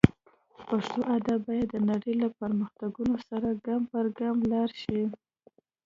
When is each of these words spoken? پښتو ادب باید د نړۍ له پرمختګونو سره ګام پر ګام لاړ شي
پښتو 0.67 0.99
ادب 1.15 1.39
باید 1.47 1.67
د 1.71 1.75
نړۍ 1.89 2.13
له 2.23 2.27
پرمختګونو 2.39 3.15
سره 3.29 3.49
ګام 3.65 3.81
پر 3.91 4.05
ګام 4.19 4.37
لاړ 4.51 4.69
شي 4.83 5.01